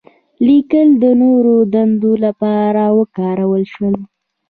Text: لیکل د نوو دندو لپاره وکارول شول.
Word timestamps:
لیکل 0.45 0.87
د 1.01 1.03
نوو 1.21 1.55
دندو 1.73 2.11
لپاره 2.25 2.83
وکارول 2.97 3.63
شول. 3.73 3.95